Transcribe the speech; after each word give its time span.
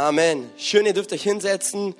Amen. 0.00 0.50
Schön, 0.56 0.86
ihr 0.86 0.94
dürft 0.94 1.12
euch 1.12 1.24
hinsetzen. 1.24 1.94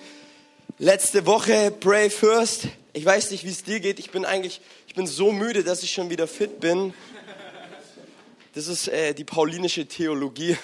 Letzte 0.78 1.26
Woche 1.26 1.70
Pray 1.70 2.08
First. 2.08 2.68
Ich 2.94 3.04
weiß 3.04 3.30
nicht, 3.30 3.44
wie 3.44 3.50
es 3.50 3.62
dir 3.62 3.78
geht. 3.78 3.98
Ich 3.98 4.10
bin 4.10 4.24
eigentlich, 4.24 4.62
ich 4.88 4.94
bin 4.94 5.06
so 5.06 5.32
müde, 5.32 5.62
dass 5.64 5.82
ich 5.82 5.92
schon 5.92 6.08
wieder 6.08 6.26
fit 6.26 6.60
bin. 6.60 6.94
Das 8.54 8.68
ist 8.68 8.88
äh, 8.88 9.12
die 9.12 9.24
paulinische 9.24 9.84
Theologie, 9.84 10.56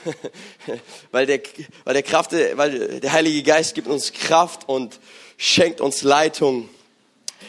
weil 1.11 1.27
der, 1.27 1.43
weil 1.85 1.93
der 1.93 2.03
Kraft, 2.03 2.33
weil 2.33 3.00
der 3.00 3.12
Heilige 3.12 3.43
Geist 3.43 3.75
gibt 3.75 3.89
uns 3.89 4.14
Kraft 4.14 4.66
und 4.66 4.98
schenkt 5.37 5.82
uns 5.82 6.00
Leitung. 6.00 6.71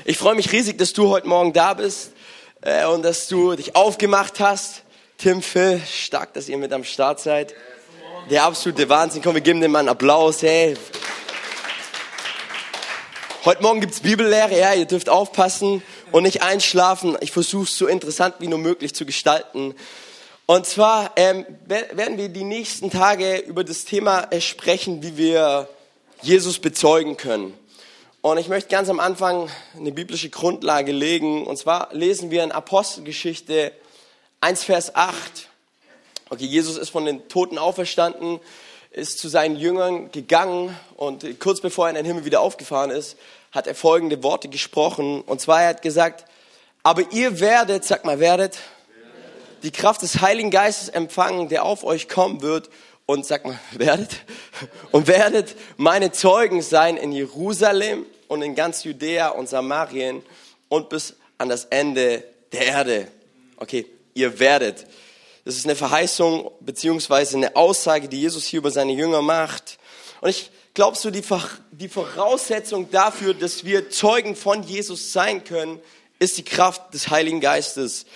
Ich 0.04 0.18
freue 0.18 0.36
mich 0.36 0.52
riesig, 0.52 0.78
dass 0.78 0.92
du 0.92 1.08
heute 1.08 1.30
Morgen 1.30 1.54
da 1.54 1.74
bist 1.76 2.12
äh, 2.60 2.86
und 2.88 3.04
dass 3.04 3.30
du 3.30 3.56
dich 3.56 3.78
aufgemacht 3.78 4.42
hast. 4.42 4.84
Tim, 5.18 5.42
Phil, 5.42 5.82
stark, 5.90 6.34
dass 6.34 6.50
ihr 6.50 6.58
mit 6.58 6.74
am 6.74 6.84
Start 6.84 7.22
seid. 7.22 7.56
Der 8.30 8.44
absolute 8.44 8.90
Wahnsinn. 8.90 9.22
Komm, 9.22 9.36
wir 9.36 9.42
geben 9.42 9.62
dem 9.62 9.72
mal 9.72 9.80
einen 9.80 9.88
Applaus. 9.88 10.42
Hey. 10.42 10.76
Heute 13.46 13.62
Morgen 13.62 13.80
gibt's 13.80 14.02
Bibellehre. 14.02 14.60
Ja, 14.60 14.74
ihr 14.74 14.84
dürft 14.84 15.08
aufpassen 15.08 15.82
und 16.12 16.24
nicht 16.24 16.42
einschlafen. 16.42 17.18
Ich 17.22 17.32
versuche 17.32 17.64
es 17.64 17.78
so 17.78 17.88
interessant 17.88 18.36
wie 18.40 18.48
nur 18.48 18.60
möglich 18.60 18.94
zu 18.94 19.06
gestalten. 19.06 19.76
Und 20.46 20.66
zwar 20.66 21.14
ähm, 21.16 21.46
werden 21.68 22.18
wir 22.18 22.28
die 22.28 22.44
nächsten 22.44 22.92
Tage 22.92 23.38
über 23.38 23.64
das 23.64 23.86
Thema 23.86 24.28
äh, 24.30 24.42
sprechen, 24.42 25.02
wie 25.02 25.16
wir 25.16 25.70
Jesus 26.22 26.60
bezeugen 26.60 27.16
können. 27.16 27.54
Und 28.20 28.40
ich 28.40 28.50
möchte 28.50 28.70
ganz 28.70 28.90
am 28.90 29.00
Anfang 29.00 29.50
eine 29.74 29.94
biblische 29.94 30.30
Grundlage 30.30 30.92
legen. 30.92 31.48
Und 31.48 31.56
zwar 31.56 31.94
lesen 31.94 32.30
wir 32.30 32.44
in 32.44 32.52
Apostelgeschichte 32.52 33.72
1, 34.42 34.66
Vers 34.66 34.96
8. 34.96 35.48
Okay, 36.30 36.46
Jesus 36.46 36.78
ist 36.78 36.90
von 36.90 37.06
den 37.06 37.30
Toten 37.30 37.58
auferstanden, 37.58 38.40
ist 38.92 39.20
zu 39.20 39.30
seinen 39.30 39.56
Jüngern 39.56 40.12
gegangen 40.12 40.76
und 40.98 41.40
kurz 41.40 41.62
bevor 41.62 41.86
er 41.86 41.92
in 41.92 41.96
den 41.96 42.06
Himmel 42.06 42.26
wieder 42.26 42.42
aufgefahren 42.42 42.92
ist, 42.92 43.16
hat 43.54 43.66
er 43.66 43.76
folgende 43.76 44.22
Worte 44.24 44.50
gesprochen. 44.50 45.22
Und 45.22 45.40
zwar, 45.40 45.62
er 45.62 45.70
hat 45.70 45.82
gesagt, 45.82 46.26
aber 46.84 47.12
ihr 47.14 47.40
werdet, 47.40 47.86
sag 47.86 48.04
mal, 48.04 48.20
werdet, 48.20 48.60
die 49.64 49.72
Kraft 49.72 50.02
des 50.02 50.20
Heiligen 50.22 50.52
Geistes 50.52 50.90
empfangen, 50.90 51.48
der 51.48 51.64
auf 51.64 51.84
euch 51.86 52.10
kommen 52.10 52.42
wird. 52.42 52.70
Und 53.06 53.26
sag 53.26 53.46
mal, 53.46 53.58
werdet, 53.72 54.18
und 54.92 55.08
werdet 55.08 55.56
meine 55.78 56.12
Zeugen 56.12 56.62
sein 56.62 56.98
in 56.98 57.14
Jerusalem 57.14 58.06
und 58.28 58.42
in 58.42 58.54
ganz 58.54 58.84
Judäa 58.84 59.30
und 59.30 59.48
Samarien 59.48 60.24
und 60.68 60.90
bis 60.90 61.16
an 61.38 61.48
das 61.48 61.66
Ende 61.66 62.24
der 62.52 62.66
Erde. 62.66 63.08
Okay, 63.56 63.86
ihr 64.14 64.40
werdet. 64.40 64.86
Das 65.48 65.56
ist 65.56 65.64
eine 65.64 65.78
Verheißung 65.78 66.52
beziehungsweise 66.60 67.38
eine 67.38 67.56
Aussage, 67.56 68.10
die 68.10 68.20
Jesus 68.20 68.44
hier 68.44 68.58
über 68.58 68.70
seine 68.70 68.92
Jünger 68.92 69.22
macht. 69.22 69.80
Und 70.20 70.28
ich 70.28 70.52
glaube, 70.74 70.98
so 70.98 71.10
die, 71.10 71.24
die 71.72 71.88
Voraussetzung 71.88 72.92
dafür, 72.92 73.34
dass 73.34 73.64
wir 73.64 73.90
Zeugen 73.90 74.36
von 74.36 74.62
Jesus 74.64 75.14
sein 75.14 75.46
können, 75.46 75.80
ist 76.20 76.38
die 76.38 76.44
Kraft 76.44 76.94
des 76.94 77.10
Heiligen 77.12 77.40
Geistes. 77.40 78.08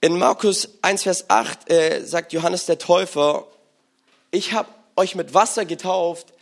In 0.00 0.18
Markus 0.18 0.68
1, 0.82 1.04
Vers 1.04 1.30
8 1.30 1.70
äh, 1.70 2.04
sagt 2.04 2.32
Johannes 2.32 2.66
der 2.66 2.78
Täufer, 2.78 3.46
ich 4.32 4.52
habe 4.52 4.68
euch 4.96 5.14
mit 5.14 5.32
Wasser 5.32 5.64
getauft, 5.64 6.32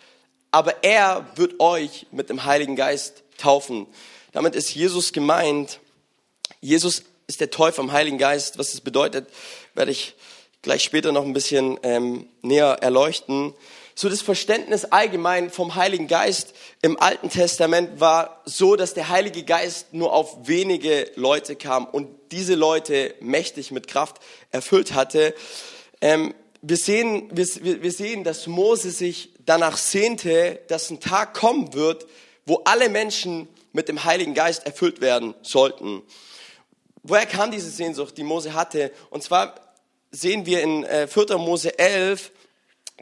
aber 0.51 0.83
er 0.83 1.27
wird 1.35 1.61
euch 1.61 2.07
mit 2.11 2.31
dem 2.31 2.47
Heiligen 2.47 2.75
Geist 2.75 3.23
taufen. 3.37 3.87
Damit 4.33 4.55
ist 4.55 4.75
Jesus 4.75 5.13
gemeint. 5.13 5.79
Jesus 6.63 7.03
ist 7.33 7.41
der 7.41 7.51
Täufer 7.51 7.81
im 7.81 7.93
Heiligen 7.93 8.19
Geist. 8.19 8.59
Was 8.59 8.73
das 8.73 8.83
bedeutet, 8.83 9.27
werde 9.73 9.91
ich 9.91 10.15
gleich 10.61 10.83
später 10.83 11.13
noch 11.13 11.25
ein 11.25 11.33
bisschen 11.33 11.81
ähm, 11.83 12.29
näher 12.43 12.77
erleuchten. 12.83 13.55
So 13.95 14.11
das 14.11 14.21
Verständnis 14.21 14.85
allgemein 14.85 15.51
vom 15.51 15.75
Heiligen 15.75 16.09
Geist 16.09 16.53
im 16.83 17.01
Alten 17.01 17.31
Testament 17.31 18.01
war 18.01 18.43
so, 18.45 18.77
dass 18.77 18.93
der 18.93 19.09
Heilige 19.09 19.45
Geist 19.45 19.95
nur 19.95 20.13
auf 20.13 20.47
wenige 20.47 21.11
Leute 21.15 21.57
kam 21.57 21.87
und 21.87 22.09
diese 22.33 22.55
Leute 22.55 23.15
mächtig 23.21 23.71
mit 23.71 23.89
Kraft 23.89 24.19
erfüllt 24.51 24.93
hatte. 24.93 25.35
Ähm, 26.03 26.35
wir, 26.61 26.77
sehen, 26.77 27.31
wir, 27.33 27.83
wir 27.83 27.93
sehen, 27.93 28.25
dass 28.25 28.47
Mose 28.47 28.91
sich 28.91 29.31
danach 29.47 29.79
sehnte, 29.79 30.61
dass 30.69 30.91
ein 30.91 31.01
Tag 31.01 31.33
kommen 31.33 31.73
wird, 31.73 32.07
wo 32.45 32.61
alle 32.65 32.91
Menschen 32.91 33.49
mit 33.73 33.89
dem 33.89 34.05
Heiligen 34.05 34.35
Geist 34.35 34.67
erfüllt 34.67 35.01
werden 35.01 35.35
sollten. 35.41 36.03
Woher 37.03 37.27
kam 37.27 37.51
diese 37.51 37.71
Sehnsucht, 37.71 38.17
die 38.17 38.23
Mose 38.23 38.55
hatte? 38.55 38.93
Und 39.11 39.23
zwar 39.23 39.55
sehen 40.11 40.47
wir 40.47 40.63
in 40.63 40.85
äh, 40.85 41.09
4. 41.09 41.37
Mose 41.39 41.79
11, 41.79 42.31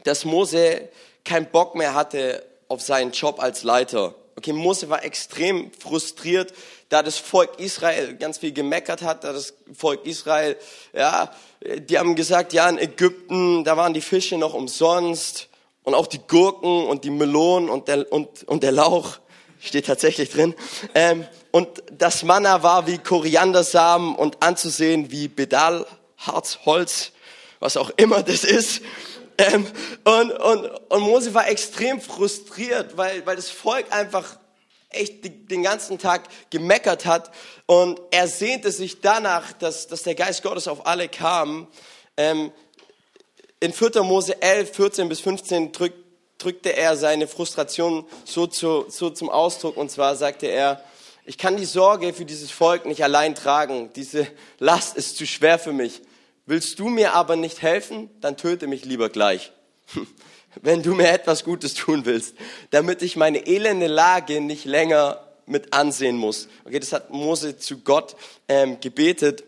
dass 0.03 0.25
Mose 0.25 0.89
keinen 1.23 1.45
Bock 1.47 1.75
mehr 1.75 1.93
hatte 1.93 2.43
auf 2.67 2.81
seinen 2.81 3.11
Job 3.11 3.39
als 3.39 3.63
Leiter. 3.63 4.15
Okay, 4.37 4.53
Mose 4.53 4.89
war 4.89 5.03
extrem 5.03 5.71
frustriert, 5.73 6.53
da 6.89 7.03
das 7.03 7.17
Volk 7.17 7.59
Israel 7.59 8.15
ganz 8.15 8.39
viel 8.39 8.53
gemeckert 8.53 9.01
hat, 9.03 9.23
da 9.23 9.33
das 9.33 9.53
Volk 9.71 10.05
Israel, 10.05 10.57
ja, 10.93 11.31
die 11.61 11.99
haben 11.99 12.15
gesagt, 12.15 12.53
ja, 12.53 12.67
in 12.67 12.79
Ägypten, 12.79 13.63
da 13.63 13.77
waren 13.77 13.93
die 13.93 14.01
Fische 14.01 14.37
noch 14.37 14.53
umsonst 14.53 15.49
und 15.83 15.93
auch 15.93 16.07
die 16.07 16.21
Gurken 16.27 16.87
und 16.87 17.03
die 17.03 17.11
Melonen 17.11 17.69
und 17.69 17.87
der, 17.87 18.11
und, 18.11 18.43
und 18.45 18.63
der 18.63 18.71
Lauch 18.71 19.19
steht 19.59 19.85
tatsächlich 19.85 20.31
drin. 20.31 20.55
Ähm, 20.95 21.27
und 21.51 21.83
das 21.91 22.23
Manna 22.23 22.63
war 22.63 22.87
wie 22.87 22.97
Koriandersamen 22.97 24.15
und 24.15 24.41
anzusehen 24.41 25.11
wie 25.11 25.27
Bedal, 25.27 25.85
Harz, 26.17 26.59
Holz, 26.65 27.11
was 27.59 27.77
auch 27.77 27.91
immer 27.97 28.23
das 28.23 28.43
ist. 28.43 28.81
Ähm, 29.37 29.67
und, 30.03 30.31
und, 30.31 30.65
und 30.89 31.01
Mose 31.01 31.33
war 31.33 31.47
extrem 31.49 31.99
frustriert, 31.99 32.95
weil, 32.97 33.25
weil 33.25 33.35
das 33.35 33.49
Volk 33.49 33.91
einfach 33.91 34.37
echt 34.89 35.23
den 35.49 35.63
ganzen 35.63 35.97
Tag 35.97 36.27
gemeckert 36.49 37.05
hat 37.05 37.31
und 37.65 37.99
er 38.11 38.27
sehnte 38.27 38.71
sich 38.71 38.99
danach, 38.99 39.53
dass, 39.53 39.87
dass 39.87 40.03
der 40.03 40.15
Geist 40.15 40.43
Gottes 40.43 40.67
auf 40.67 40.85
alle 40.85 41.07
kam. 41.07 41.67
Ähm, 42.17 42.51
in 43.61 43.71
4. 43.71 44.03
Mose 44.03 44.41
11, 44.41 44.75
14 44.75 45.09
bis 45.09 45.21
15 45.21 45.71
drückt, 45.71 45.97
drückte 46.37 46.75
er 46.75 46.97
seine 46.97 47.27
Frustration 47.27 48.05
so, 48.25 48.47
zu, 48.47 48.85
so 48.89 49.09
zum 49.11 49.29
Ausdruck 49.29 49.77
und 49.77 49.89
zwar 49.89 50.15
sagte 50.15 50.47
er, 50.47 50.83
ich 51.25 51.37
kann 51.37 51.57
die 51.57 51.65
Sorge 51.65 52.13
für 52.13 52.25
dieses 52.25 52.51
Volk 52.51 52.85
nicht 52.85 53.03
allein 53.03 53.35
tragen, 53.35 53.91
diese 53.95 54.27
Last 54.59 54.97
ist 54.97 55.17
zu 55.17 55.27
schwer 55.27 55.59
für 55.59 55.73
mich. 55.73 56.01
Willst 56.45 56.79
du 56.79 56.89
mir 56.89 57.13
aber 57.13 57.35
nicht 57.35 57.61
helfen, 57.61 58.09
dann 58.19 58.37
töte 58.37 58.67
mich 58.67 58.85
lieber 58.85 59.09
gleich. 59.09 59.51
Wenn 60.61 60.83
du 60.83 60.95
mir 60.95 61.09
etwas 61.09 61.43
Gutes 61.43 61.75
tun 61.75 62.05
willst, 62.05 62.35
damit 62.71 63.01
ich 63.03 63.15
meine 63.15 63.45
elende 63.47 63.87
Lage 63.87 64.41
nicht 64.41 64.65
länger 64.65 65.25
mit 65.45 65.73
ansehen 65.73 66.17
muss. 66.17 66.47
Okay, 66.65 66.79
das 66.79 66.91
hat 66.91 67.11
Mose 67.11 67.57
zu 67.57 67.79
Gott 67.79 68.15
ähm, 68.47 68.79
gebetet. 68.79 69.43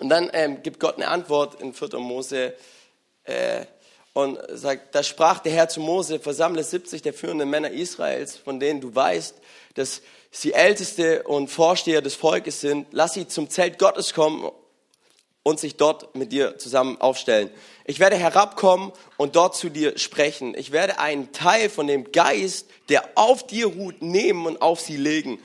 Und 0.00 0.08
dann 0.08 0.30
ähm, 0.32 0.62
gibt 0.62 0.80
Gott 0.80 0.96
eine 0.96 1.08
Antwort 1.08 1.60
in 1.60 1.72
4. 1.72 1.98
Mose 1.98 2.54
äh, 3.24 3.66
und 4.12 4.38
sagt, 4.48 4.94
da 4.94 5.02
sprach 5.02 5.40
der 5.40 5.52
Herr 5.52 5.68
zu 5.68 5.80
Mose, 5.80 6.18
versammle 6.18 6.64
70 6.64 7.02
der 7.02 7.12
führenden 7.12 7.50
Männer 7.50 7.70
Israels, 7.70 8.36
von 8.36 8.58
denen 8.58 8.80
du 8.80 8.94
weißt, 8.94 9.34
dass 9.74 10.02
sie 10.34 10.52
Älteste 10.52 11.22
und 11.22 11.48
Vorsteher 11.48 12.02
des 12.02 12.14
Volkes 12.14 12.60
sind. 12.60 12.88
Lass 12.90 13.14
sie 13.14 13.28
zum 13.28 13.48
Zelt 13.48 13.78
Gottes 13.78 14.14
kommen 14.14 14.50
und 15.44 15.60
sich 15.60 15.76
dort 15.76 16.16
mit 16.16 16.32
dir 16.32 16.58
zusammen 16.58 17.00
aufstellen. 17.00 17.50
Ich 17.84 18.00
werde 18.00 18.16
herabkommen 18.16 18.92
und 19.16 19.36
dort 19.36 19.54
zu 19.54 19.68
dir 19.68 19.96
sprechen. 19.96 20.54
Ich 20.56 20.72
werde 20.72 20.98
einen 20.98 21.32
Teil 21.32 21.70
von 21.70 21.86
dem 21.86 22.10
Geist, 22.10 22.66
der 22.88 23.08
auf 23.14 23.46
dir 23.46 23.66
ruht, 23.66 24.02
nehmen 24.02 24.46
und 24.46 24.60
auf 24.60 24.80
sie 24.80 24.96
legen. 24.96 25.38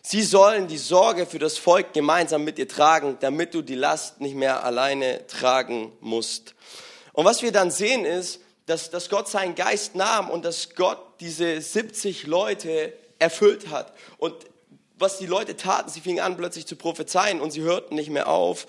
Sie 0.00 0.22
sollen 0.22 0.66
die 0.66 0.78
Sorge 0.78 1.26
für 1.26 1.38
das 1.38 1.58
Volk 1.58 1.92
gemeinsam 1.92 2.42
mit 2.42 2.56
dir 2.56 2.66
tragen, 2.66 3.18
damit 3.20 3.52
du 3.54 3.62
die 3.62 3.74
Last 3.74 4.20
nicht 4.20 4.34
mehr 4.34 4.64
alleine 4.64 5.26
tragen 5.26 5.92
musst. 6.00 6.54
Und 7.12 7.24
was 7.24 7.42
wir 7.42 7.52
dann 7.52 7.70
sehen 7.70 8.04
ist, 8.04 8.40
dass, 8.66 8.90
dass 8.90 9.10
Gott 9.10 9.28
seinen 9.28 9.54
Geist 9.54 9.94
nahm 9.94 10.30
und 10.30 10.44
dass 10.44 10.74
Gott 10.74 10.98
diese 11.20 11.60
70 11.60 12.26
Leute 12.26 12.94
erfüllt 13.22 13.70
hat. 13.70 13.92
Und 14.18 14.34
was 14.98 15.18
die 15.18 15.26
Leute 15.26 15.56
taten, 15.56 15.90
sie 15.90 16.00
fingen 16.00 16.20
an 16.20 16.36
plötzlich 16.36 16.66
zu 16.66 16.76
prophezeien 16.76 17.40
und 17.40 17.50
sie 17.50 17.62
hörten 17.62 17.94
nicht 17.94 18.10
mehr 18.10 18.28
auf. 18.28 18.66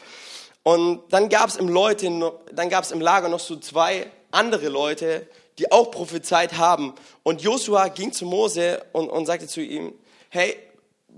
Und 0.63 1.01
dann 1.09 1.29
gab 1.29 1.50
es 1.50 1.57
im 1.57 1.67
im 1.67 3.01
Lager 3.01 3.29
noch 3.29 3.39
so 3.39 3.57
zwei 3.57 4.09
andere 4.31 4.69
Leute, 4.69 5.27
die 5.59 5.71
auch 5.71 5.91
prophezeit 5.91 6.57
haben. 6.57 6.94
Und 7.21 7.41
Josua 7.41 7.89
ging 7.89 8.11
zu 8.11 8.25
Mose 8.25 8.83
und, 8.94 9.09
und 9.09 9.25
sagte 9.25 9.47
zu 9.47 9.61
ihm, 9.61 9.94
hey, 10.29 10.57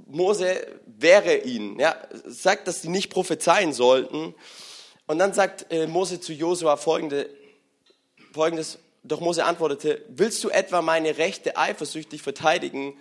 Mose 0.07 0.67
wäre 0.85 1.37
ihn. 1.37 1.79
Ja, 1.79 1.95
sagt, 2.25 2.67
dass 2.67 2.81
sie 2.81 2.89
nicht 2.89 3.09
prophezeien 3.09 3.71
sollten. 3.71 4.35
Und 5.07 5.19
dann 5.19 5.33
sagt 5.33 5.71
äh, 5.71 5.87
Mose 5.87 6.19
zu 6.19 6.33
Josua 6.33 6.75
folgende, 6.75 7.29
folgendes, 8.33 8.79
doch 9.03 9.19
Mose 9.21 9.45
antwortete, 9.45 10.03
willst 10.09 10.43
du 10.43 10.49
etwa 10.49 10.81
meine 10.81 11.17
Rechte 11.17 11.57
eifersüchtig 11.57 12.21
verteidigen? 12.21 12.97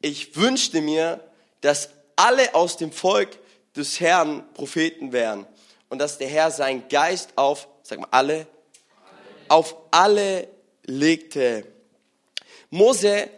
Ich 0.00 0.36
wünschte 0.36 0.80
mir, 0.80 1.20
dass 1.60 1.90
alle 2.16 2.54
aus 2.54 2.76
dem 2.76 2.92
Volk 2.92 3.38
des 3.74 4.00
Herrn 4.00 4.44
Propheten 4.54 5.12
wären 5.12 5.46
und 5.88 5.98
dass 5.98 6.18
der 6.18 6.28
Herr 6.28 6.50
seinen 6.50 6.88
Geist 6.88 7.30
auf, 7.36 7.68
sag 7.82 8.00
mal, 8.00 8.08
alle, 8.10 8.46
auf 9.48 9.76
alle 9.90 10.48
legte. 10.84 11.66
Mose, 12.70 13.28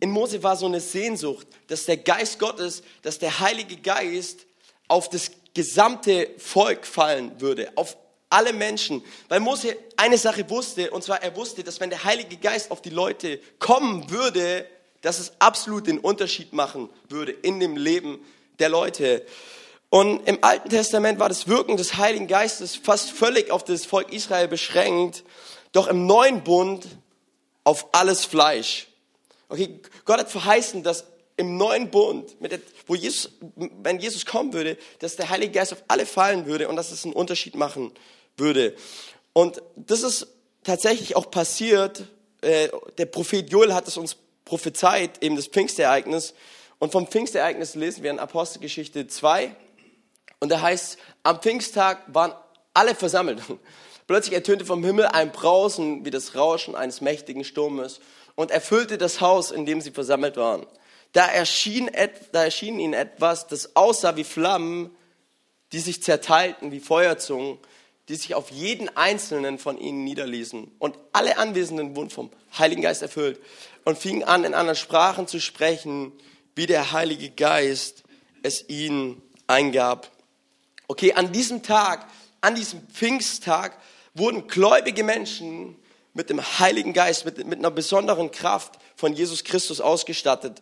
in 0.00 0.10
Mose 0.10 0.42
war 0.42 0.56
so 0.56 0.66
eine 0.66 0.80
Sehnsucht, 0.80 1.46
dass 1.66 1.84
der 1.84 1.96
Geist 1.96 2.38
Gottes, 2.38 2.82
dass 3.02 3.18
der 3.18 3.40
Heilige 3.40 3.76
Geist 3.76 4.46
auf 4.86 5.08
das 5.08 5.30
gesamte 5.54 6.30
Volk 6.38 6.86
fallen 6.86 7.40
würde, 7.40 7.70
auf 7.74 7.96
alle 8.30 8.52
Menschen. 8.52 9.02
Weil 9.28 9.40
Mose 9.40 9.76
eine 9.96 10.18
Sache 10.18 10.48
wusste, 10.48 10.90
und 10.90 11.02
zwar 11.02 11.22
er 11.22 11.34
wusste, 11.34 11.64
dass 11.64 11.80
wenn 11.80 11.90
der 11.90 12.04
Heilige 12.04 12.36
Geist 12.36 12.70
auf 12.70 12.82
die 12.82 12.90
Leute 12.90 13.40
kommen 13.58 14.10
würde, 14.10 14.66
dass 15.02 15.18
es 15.18 15.32
absolut 15.38 15.86
den 15.86 15.98
Unterschied 15.98 16.52
machen 16.52 16.88
würde 17.08 17.32
in 17.32 17.60
dem 17.60 17.76
Leben 17.76 18.18
der 18.58 18.68
Leute. 18.68 19.24
Und 19.90 20.26
im 20.28 20.38
Alten 20.42 20.68
Testament 20.68 21.18
war 21.18 21.28
das 21.28 21.48
Wirken 21.48 21.76
des 21.76 21.96
Heiligen 21.96 22.26
Geistes 22.26 22.76
fast 22.76 23.10
völlig 23.10 23.50
auf 23.50 23.64
das 23.64 23.86
Volk 23.86 24.12
Israel 24.12 24.48
beschränkt, 24.48 25.24
doch 25.72 25.86
im 25.86 26.06
neuen 26.06 26.44
Bund 26.44 26.86
auf 27.64 27.88
alles 27.92 28.24
Fleisch. 28.24 28.88
Okay, 29.48 29.80
Gott 30.04 30.18
hat 30.18 30.30
verheißen, 30.30 30.82
dass 30.82 31.04
im 31.38 31.56
neuen 31.56 31.90
Bund, 31.90 32.40
mit 32.40 32.52
der, 32.52 32.60
wo 32.86 32.94
Jesus, 32.94 33.30
wenn 33.54 34.00
Jesus 34.00 34.26
kommen 34.26 34.52
würde, 34.52 34.76
dass 34.98 35.16
der 35.16 35.30
Heilige 35.30 35.52
Geist 35.52 35.72
auf 35.72 35.84
alle 35.86 36.04
fallen 36.04 36.46
würde 36.46 36.68
und 36.68 36.76
dass 36.76 36.90
es 36.90 37.04
einen 37.04 37.14
Unterschied 37.14 37.54
machen 37.54 37.92
würde. 38.36 38.74
Und 39.32 39.62
das 39.76 40.02
ist 40.02 40.26
tatsächlich 40.64 41.14
auch 41.14 41.30
passiert. 41.30 42.04
Äh, 42.40 42.68
der 42.98 43.06
Prophet 43.06 43.50
Joel 43.50 43.72
hat 43.72 43.86
es 43.86 43.96
uns 43.96 44.16
prophezeit, 44.48 45.22
eben 45.22 45.36
das 45.36 45.46
Pfingstereignis. 45.46 46.34
Und 46.78 46.92
vom 46.92 47.06
Pfingstereignis 47.06 47.74
lesen 47.74 48.02
wir 48.02 48.10
in 48.10 48.18
Apostelgeschichte 48.18 49.06
2. 49.06 49.54
Und 50.40 50.50
da 50.50 50.60
heißt, 50.60 50.98
am 51.22 51.40
Pfingsttag 51.40 52.02
waren 52.08 52.32
alle 52.74 52.94
versammelt. 52.94 53.42
Plötzlich 54.06 54.34
ertönte 54.34 54.64
vom 54.64 54.82
Himmel 54.82 55.06
ein 55.06 55.32
Brausen 55.32 56.04
wie 56.04 56.10
das 56.10 56.34
Rauschen 56.34 56.74
eines 56.74 57.00
mächtigen 57.00 57.44
Sturmes 57.44 58.00
und 58.36 58.50
erfüllte 58.50 58.96
das 58.96 59.20
Haus, 59.20 59.50
in 59.50 59.66
dem 59.66 59.80
sie 59.80 59.90
versammelt 59.90 60.36
waren. 60.36 60.66
Da 61.12 61.26
erschien, 61.26 61.90
da 62.32 62.44
erschien 62.44 62.80
ihnen 62.80 62.94
etwas, 62.94 63.46
das 63.46 63.76
aussah 63.76 64.16
wie 64.16 64.24
Flammen, 64.24 64.90
die 65.72 65.80
sich 65.80 66.02
zerteilten 66.02 66.72
wie 66.72 66.80
Feuerzungen, 66.80 67.58
die 68.08 68.14
sich 68.14 68.34
auf 68.34 68.50
jeden 68.50 68.94
einzelnen 68.96 69.58
von 69.58 69.78
ihnen 69.78 70.04
niederließen. 70.04 70.70
Und 70.78 70.96
alle 71.12 71.36
Anwesenden 71.38 71.94
wurden 71.94 72.10
vom 72.10 72.30
Heiligen 72.56 72.82
Geist 72.82 73.02
erfüllt 73.02 73.38
und 73.84 73.98
fingen 73.98 74.24
an, 74.24 74.44
in 74.44 74.54
anderen 74.54 74.76
Sprachen 74.76 75.26
zu 75.26 75.40
sprechen, 75.40 76.12
wie 76.54 76.66
der 76.66 76.92
Heilige 76.92 77.30
Geist 77.30 78.02
es 78.42 78.68
ihnen 78.68 79.20
eingab. 79.46 80.10
Okay, 80.88 81.12
an 81.12 81.32
diesem 81.32 81.62
Tag, 81.62 82.06
an 82.40 82.54
diesem 82.54 82.80
Pfingsttag, 82.88 83.76
wurden 84.14 84.48
gläubige 84.48 85.04
Menschen 85.04 85.76
mit 86.14 86.30
dem 86.30 86.40
Heiligen 86.58 86.94
Geist, 86.94 87.26
mit, 87.26 87.46
mit 87.46 87.58
einer 87.58 87.70
besonderen 87.70 88.30
Kraft 88.30 88.78
von 88.96 89.12
Jesus 89.12 89.44
Christus 89.44 89.80
ausgestattet. 89.80 90.60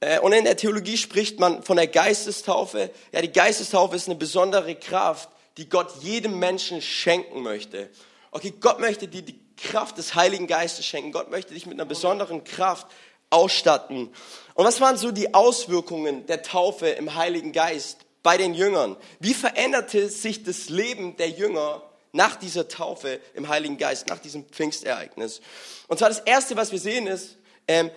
Äh, 0.00 0.20
und 0.20 0.32
in 0.32 0.44
der 0.44 0.56
Theologie 0.56 0.96
spricht 0.96 1.40
man 1.40 1.62
von 1.62 1.76
der 1.76 1.86
Geistestaufe. 1.86 2.90
Ja, 3.12 3.22
die 3.22 3.32
Geistestaufe 3.32 3.96
ist 3.96 4.08
eine 4.08 4.16
besondere 4.16 4.74
Kraft, 4.74 5.30
die 5.56 5.68
Gott 5.68 6.02
jedem 6.02 6.38
Menschen 6.38 6.80
schenken 6.80 7.42
möchte. 7.42 7.90
Okay, 8.30 8.52
Gott 8.60 8.80
möchte 8.80 9.08
dir 9.08 9.22
die 9.22 9.38
Kraft 9.56 9.98
des 9.98 10.14
Heiligen 10.14 10.46
Geistes 10.46 10.86
schenken. 10.86 11.12
Gott 11.12 11.30
möchte 11.30 11.54
dich 11.54 11.66
mit 11.66 11.74
einer 11.74 11.84
besonderen 11.84 12.44
Kraft 12.44 12.86
ausstatten. 13.30 14.10
Und 14.54 14.64
was 14.64 14.80
waren 14.80 14.96
so 14.96 15.10
die 15.10 15.34
Auswirkungen 15.34 16.26
der 16.26 16.42
Taufe 16.42 16.88
im 16.88 17.14
Heiligen 17.14 17.52
Geist 17.52 17.98
bei 18.22 18.36
den 18.36 18.54
Jüngern? 18.54 18.96
Wie 19.20 19.34
veränderte 19.34 20.08
sich 20.08 20.42
das 20.42 20.68
Leben 20.68 21.16
der 21.16 21.30
Jünger 21.30 21.82
nach 22.12 22.36
dieser 22.36 22.68
Taufe 22.68 23.20
im 23.34 23.48
Heiligen 23.48 23.78
Geist, 23.78 24.08
nach 24.08 24.18
diesem 24.18 24.44
Pfingstereignis? 24.46 25.40
Und 25.88 25.98
zwar 25.98 26.08
das 26.08 26.20
Erste, 26.20 26.56
was 26.56 26.72
wir 26.72 26.78
sehen, 26.78 27.06
ist, 27.06 27.36
ähm, 27.68 27.90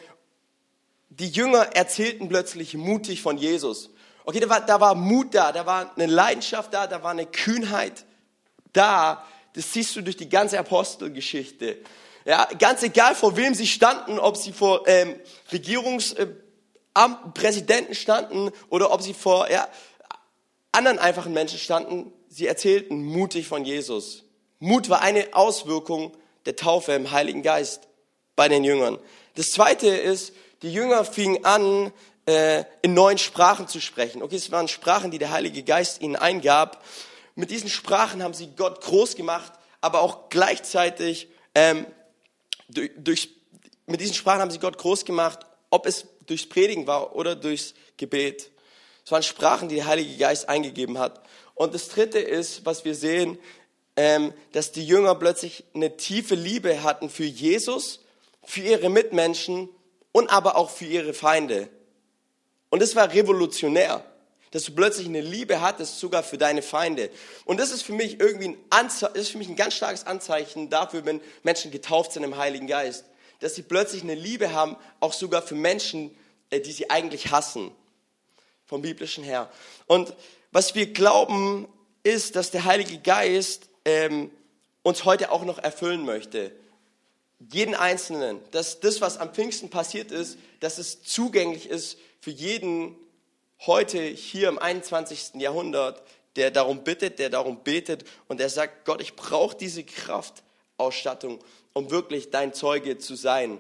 die 1.10 1.30
Jünger 1.30 1.76
erzählten 1.76 2.28
plötzlich 2.30 2.74
mutig 2.76 3.22
von 3.22 3.38
Jesus. 3.38 3.90
Okay, 4.28 4.40
da 4.40 4.50
war, 4.50 4.62
da 4.62 4.80
war 4.80 4.96
Mut 4.96 5.36
da, 5.36 5.52
da 5.52 5.68
war 5.68 5.92
eine 5.96 6.08
Leidenschaft 6.08 6.74
da, 6.74 6.88
da 6.88 7.04
war 7.04 7.12
eine 7.12 7.28
Kühnheit 7.28 8.06
da. 8.74 9.24
Das 9.54 9.72
siehst 9.72 9.96
du 9.96 10.02
durch 10.02 10.18
die 10.18 10.30
ganze 10.30 10.58
Apostelgeschichte. 10.58 11.78
Ja, 12.26 12.48
ganz 12.58 12.82
egal, 12.82 13.14
vor 13.14 13.38
wem 13.38 13.54
sie 13.54 13.68
standen, 13.68 14.18
ob 14.18 14.36
sie 14.36 14.52
vor 14.52 14.88
ähm, 14.88 15.20
Regierungspräsidenten 15.52 17.92
äh, 17.92 17.96
standen 17.96 18.50
oder 18.70 18.92
ob 18.92 19.04
sie 19.04 19.14
vor 19.14 19.52
ja, 19.52 19.68
anderen 20.72 20.98
einfachen 20.98 21.34
Menschen 21.34 21.60
standen, 21.60 22.12
sie 22.28 22.48
erzählten 22.48 23.06
mutig 23.06 23.48
von 23.48 23.64
Jesus. 23.64 24.24
Mut 24.58 24.90
war 24.90 25.04
eine 25.04 25.28
Auswirkung 25.34 26.18
der 26.48 26.56
Taufe 26.56 26.94
im 26.94 27.12
Heiligen 27.12 27.44
Geist 27.44 27.88
bei 28.36 28.50
den 28.50 28.64
Jüngern. 28.64 28.98
Das 29.36 29.52
zweite 29.52 29.90
ist, 29.90 30.34
die 30.64 30.74
Jünger 30.74 31.06
fingen 31.06 31.46
an, 31.46 31.94
äh, 32.26 32.64
in 32.82 32.94
neuen 32.94 33.18
Sprachen 33.18 33.68
zu 33.68 33.80
sprechen. 33.80 34.24
Okay, 34.24 34.36
es 34.36 34.52
waren 34.52 34.68
Sprachen, 34.68 35.12
die 35.12 35.20
der 35.20 35.32
Heilige 35.32 35.64
Geist 35.64 36.02
ihnen 36.02 36.16
eingab. 36.16 36.84
Mit 37.36 37.52
diesen 37.52 37.70
Sprachen 37.70 38.24
haben 38.24 38.34
sie 38.34 38.48
Gott 38.56 38.82
groß 38.82 39.16
gemacht, 39.16 39.54
aber 39.82 40.02
auch 40.02 40.30
gleichzeitig 40.30 41.28
ähm, 41.54 41.86
durch, 42.70 42.92
durch, 42.98 43.30
mit 43.86 44.02
diesen 44.02 44.16
Sprachen 44.16 44.42
haben 44.42 44.52
sie 44.52 44.60
Gott 44.60 44.78
groß 44.78 45.06
gemacht, 45.06 45.40
ob 45.70 45.86
es 45.86 46.08
durchs 46.26 46.48
Predigen 46.48 46.88
war 46.88 47.16
oder 47.16 47.36
durchs 47.36 47.74
Gebet. 47.98 48.52
Es 49.04 49.12
waren 49.12 49.24
Sprachen, 49.24 49.70
die 49.70 49.76
der 49.76 49.86
Heilige 49.86 50.18
Geist 50.18 50.50
eingegeben 50.50 50.98
hat. 50.98 51.22
Und 51.54 51.74
das 51.74 51.90
Dritte 51.90 52.20
ist, 52.20 52.66
was 52.66 52.86
wir 52.86 52.96
sehen, 52.96 53.38
ähm, 53.96 54.34
dass 54.52 54.72
die 54.72 54.86
Jünger 54.86 55.16
plötzlich 55.16 55.64
eine 55.74 55.96
tiefe 55.96 56.36
Liebe 56.36 56.84
hatten 56.84 57.10
für 57.10 57.24
Jesus, 57.24 58.02
für 58.44 58.62
ihre 58.62 58.90
Mitmenschen 58.90 59.70
und 60.12 60.30
aber 60.30 60.58
auch 60.58 60.70
für 60.70 60.86
ihre 60.86 61.14
Feinde. 61.14 61.70
Und 62.70 62.82
das 62.82 62.96
war 62.96 63.12
revolutionär, 63.12 64.04
dass 64.52 64.64
du 64.64 64.74
plötzlich 64.74 65.08
eine 65.08 65.22
Liebe 65.22 65.62
hattest, 65.62 66.00
sogar 66.00 66.24
für 66.24 66.38
deine 66.38 66.62
Feinde. 66.62 67.10
Und 67.44 67.60
das 67.60 67.72
ist 67.72 67.82
für 67.82 67.94
mich 67.94 68.20
irgendwie 68.20 68.50
ein, 68.50 68.58
Anze 68.70 69.08
ist 69.14 69.30
für 69.30 69.38
mich 69.38 69.50
ein 69.50 69.56
ganz 69.56 69.76
starkes 69.76 70.06
Anzeichen 70.06 70.70
dafür, 70.70 71.06
wenn 71.06 71.22
Menschen 71.44 71.72
getauft 71.72 72.14
sind 72.14 72.24
im 72.24 72.38
Heiligen 72.38 72.68
Geist, 72.68 73.06
dass 73.42 73.56
sie 73.56 73.64
plötzlich 73.64 74.04
eine 74.04 74.16
Liebe 74.16 74.54
haben, 74.54 74.78
auch 75.00 75.14
sogar 75.14 75.42
für 75.42 75.56
Menschen, 75.56 76.16
äh, 76.52 76.62
die 76.62 76.72
sie 76.72 76.90
eigentlich 76.90 77.32
hassen 77.32 77.72
vom 78.66 78.82
biblischen 78.82 79.24
her. 79.24 79.52
Und 79.88 80.14
was 80.52 80.74
wir 80.74 80.94
glauben, 80.94 81.68
ist, 82.04 82.36
dass 82.36 82.52
der 82.52 82.66
Heilige 82.66 83.00
Geist 83.00 83.68
ähm, 83.84 84.32
uns 84.84 85.04
heute 85.04 85.32
auch 85.32 85.44
noch 85.44 85.58
erfüllen 85.58 86.06
möchte. 86.06 86.52
Jeden 87.52 87.76
Einzelnen, 87.76 88.40
dass 88.52 88.80
das, 88.80 89.02
was 89.02 89.18
am 89.18 89.34
Pfingsten 89.34 89.70
passiert 89.70 90.12
ist, 90.12 90.38
dass 90.62 90.78
es 90.78 91.04
zugänglich 91.04 91.70
ist 91.70 91.98
für 92.26 92.32
jeden 92.32 92.96
heute 93.68 94.02
hier 94.02 94.50
im 94.50 94.58
21. 94.58 95.36
Jahrhundert, 95.36 96.02
der 96.36 96.50
darum 96.50 96.84
bittet, 96.84 97.20
der 97.20 97.30
darum 97.30 97.64
betet 97.64 98.04
und 98.28 98.40
der 98.40 98.50
sagt, 98.50 98.84
Gott, 98.86 99.00
ich 99.00 99.16
brauche 99.16 99.56
diese 99.56 99.84
Kraftausstattung, 99.84 101.38
um 101.74 101.92
wirklich 101.92 102.32
dein 102.32 102.52
Zeuge 102.52 102.98
zu 102.98 103.14
sein. 103.14 103.60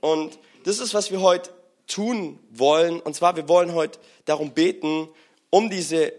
Und 0.00 0.38
das 0.62 0.78
ist, 0.78 0.94
was 0.94 1.10
wir 1.10 1.22
heute 1.22 1.50
tun 1.88 2.38
wollen. 2.50 3.00
Und 3.00 3.16
zwar, 3.16 3.34
wir 3.34 3.48
wollen 3.48 3.74
heute 3.74 3.98
darum 4.26 4.52
beten, 4.52 5.08
um 5.50 5.68
diese 5.68 6.12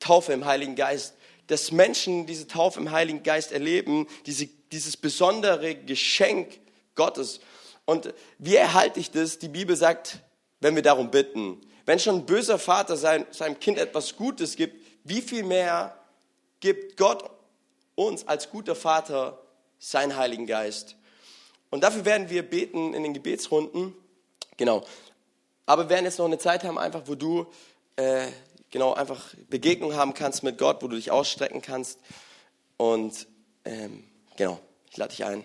Taufe 0.00 0.32
im 0.32 0.46
Heiligen 0.46 0.76
Geist, 0.76 1.14
dass 1.48 1.72
Menschen 1.72 2.24
diese 2.24 2.48
Taufe 2.48 2.80
im 2.80 2.90
Heiligen 2.90 3.22
Geist 3.22 3.52
erleben, 3.52 4.06
diese, 4.24 4.46
dieses 4.72 4.96
besondere 4.96 5.74
Geschenk 5.74 6.58
Gottes. 6.94 7.40
Und 7.84 8.14
wie 8.38 8.56
erhalte 8.56 8.98
ich 8.98 9.10
das? 9.10 9.38
Die 9.38 9.48
Bibel 9.48 9.76
sagt, 9.76 10.20
wenn 10.64 10.74
wir 10.74 10.82
darum 10.82 11.10
bitten. 11.10 11.60
Wenn 11.84 11.98
schon 11.98 12.14
ein 12.14 12.26
böser 12.26 12.58
Vater 12.58 12.96
sein, 12.96 13.26
seinem 13.32 13.60
Kind 13.60 13.76
etwas 13.76 14.16
Gutes 14.16 14.56
gibt, 14.56 14.82
wie 15.04 15.20
viel 15.20 15.42
mehr 15.42 15.94
gibt 16.60 16.96
Gott 16.96 17.28
uns 17.96 18.26
als 18.26 18.48
guter 18.48 18.74
Vater 18.74 19.42
seinen 19.78 20.16
Heiligen 20.16 20.46
Geist? 20.46 20.96
Und 21.68 21.84
dafür 21.84 22.06
werden 22.06 22.30
wir 22.30 22.42
beten 22.48 22.94
in 22.94 23.02
den 23.02 23.12
Gebetsrunden. 23.12 23.92
Genau. 24.56 24.86
Aber 25.66 25.82
wir 25.84 25.90
werden 25.90 26.06
jetzt 26.06 26.18
noch 26.18 26.24
eine 26.24 26.38
Zeit 26.38 26.64
haben, 26.64 26.78
einfach, 26.78 27.02
wo 27.04 27.14
du 27.14 27.44
äh, 27.96 28.28
genau 28.70 28.94
einfach 28.94 29.34
Begegnung 29.50 29.94
haben 29.94 30.14
kannst 30.14 30.42
mit 30.42 30.56
Gott, 30.56 30.82
wo 30.82 30.88
du 30.88 30.96
dich 30.96 31.10
ausstrecken 31.10 31.60
kannst. 31.60 31.98
Und 32.78 33.26
ähm, 33.66 34.04
genau, 34.38 34.58
ich 34.90 34.96
lade 34.96 35.10
dich 35.10 35.26
ein. 35.26 35.44